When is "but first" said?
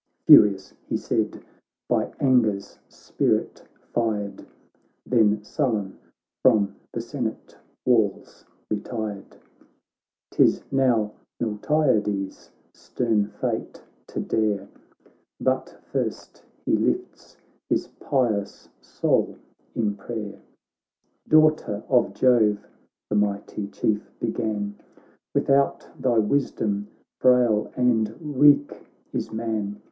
15.39-16.41